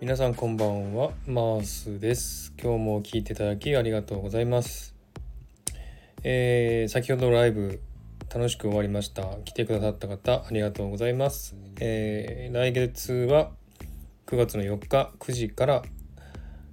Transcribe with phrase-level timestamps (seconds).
[0.00, 1.12] 皆さんこんばんは。
[1.26, 2.52] マースです。
[2.60, 4.94] 今日も聞いていただきありがとうございます。
[6.24, 7.80] えー、先ほどライブ
[8.34, 9.22] 楽しく終わりました。
[9.44, 11.54] 来てくださった方ありがとうございます。
[11.80, 13.52] えー、来月は
[14.26, 15.82] 9月の4日9時から、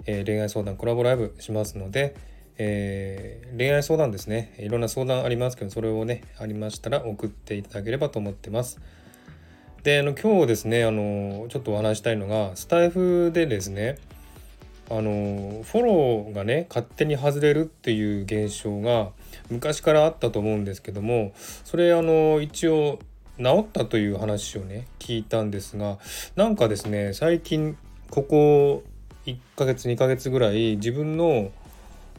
[0.08, 2.16] えー、恋愛相談コラボライブしますので
[2.58, 4.56] えー、恋愛相談ですね。
[4.60, 8.80] いろんな相談ありますけどそれをねありましたら送っていただければと思ってます。
[9.84, 13.98] であの今日ですねあのちょっとお話したいのがスタイフでですね
[14.92, 19.10] あのフォローがね勝手に外れるっていう現象が
[19.50, 23.00] 昔からあったと思うんですけどもそれあの一応
[23.40, 25.98] 治ったという話をね聞いたんですが
[26.36, 27.76] なんかですね最近
[28.12, 28.84] ここ
[29.26, 31.52] 1ヶ月2ヶ月ぐらい自分の、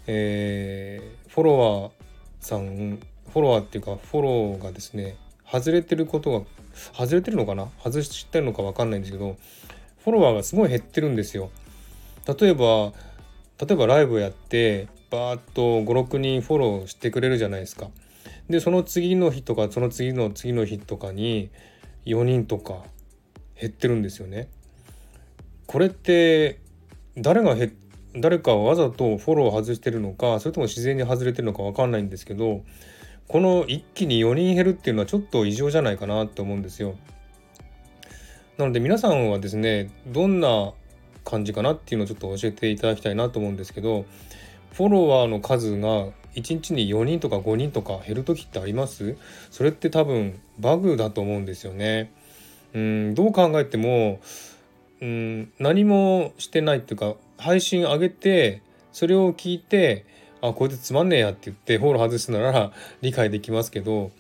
[0.09, 1.92] えー、フォロワー
[2.41, 2.98] さん
[3.33, 5.17] フォロワーっていうかフォローがですね
[5.48, 6.47] 外れてることが
[6.93, 7.69] 外れてるのかな？
[7.83, 9.37] 外してるのか分かんないんですけど
[10.05, 11.51] フォロワーがすごい減ってるんですよ。
[12.27, 12.92] 例えば
[13.61, 17.89] 例えばライブやってバーッと56人フォローしてくれるじゃないですか。
[18.48, 21.51] でその次の日とかその次の次の日とかに
[22.06, 22.83] 4人とか
[23.61, 24.48] 減ってるんですよね。
[25.67, 26.61] これって
[27.17, 27.77] 誰が減
[28.14, 32.62] 誰かわざとフォロー外してるのかそれとも自然に外れてるのか分かんないんですけど
[33.28, 36.97] この一気に4人減るっていうのはちょっと異常じゃないかなと思うんですよ。
[38.59, 40.73] なので皆さんはですねどんな
[41.25, 44.05] 感じかなっていうのをちょっと教えていただきたいなと思うんですけど
[44.73, 49.17] フォロワーの数が1日に4人とか5人とか減る時ってあります？
[49.51, 52.12] それって多分バグだと思うんですよね。
[52.75, 54.20] うんどう考えても
[55.01, 60.05] うん何もしてないっていうか配信上げてそれを聞いて
[60.43, 64.11] あこいつつまんねえやって言ってフォロー外すなら理解できますけど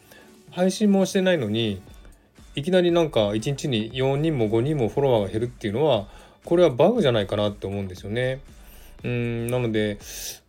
[0.52, 1.82] 配信もしてないのに
[2.54, 6.06] いきなりなんか1日に4人も5人もフォロワーが減るっていうのは
[6.44, 8.40] これはバグじゃないかなって思うんですよね。
[9.04, 9.98] うんなので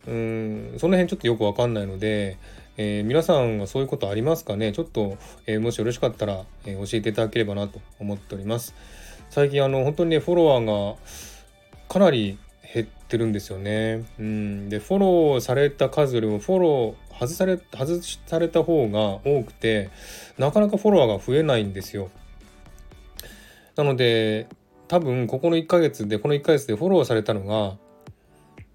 [0.06, 2.36] うんその辺ちょっとよくわかんないので、
[2.76, 4.72] えー、皆さんはそういうことありますかね？
[4.72, 8.74] ちょっと、えー、もしよろしかったら、えー、教えていただければなと思っております。
[9.30, 10.96] 最近あの本当にねフォロワーが
[11.88, 12.38] かなり
[12.74, 14.04] 減ってるんですよね。
[14.18, 19.90] うん、でフォローされた数よりもフォロー外され外された方が多くて
[20.38, 22.10] なかなかフォロワーが増えないんですよ。
[23.76, 24.48] なので
[24.88, 27.76] 多分ここの1ヶ月でこの1ヶ月でフォローされたのが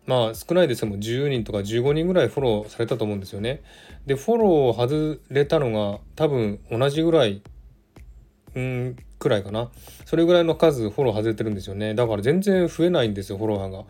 [0.06, 3.62] まあ少ないですけども10人とか15人ぐらいフォローされたと思うんですよね。
[4.06, 7.42] でフォローを外れたのが多分同じぐらい
[8.56, 9.70] うんくらいかな
[10.06, 13.84] それぐらいの数フォロー外れてるんですよねだから全然増えないんですよフォロワーが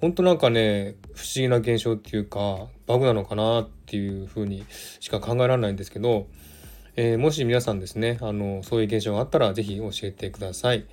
[0.00, 4.64] ほんとなんかね不思議な現象っていうかバグなのかなっていうふうに
[5.00, 6.26] しか考えられないんですけど、
[6.96, 10.86] えー、もし皆さんですねあのそういう現象があったら是非教えてください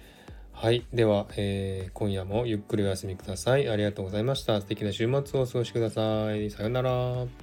[0.61, 0.85] はい。
[0.93, 3.67] では、えー、今夜もゆっくりお休みください。
[3.67, 4.61] ありがとうございました。
[4.61, 6.51] 素敵な週末をお過ごしください。
[6.51, 7.40] さようなら。